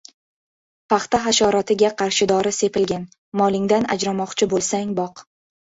—Paxta 0.93 1.19
hasharotiga 1.25 1.93
qarshi 2.01 2.29
dori 2.33 2.55
sepilgan, 2.63 3.07
molingdan 3.45 3.89
ajramoqchi 3.99 4.53
bo‘lsang 4.57 5.01
boq! 5.05 5.29